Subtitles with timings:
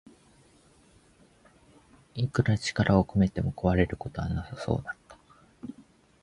[2.15, 5.19] いくら力を込めても壊れることはなさそうだった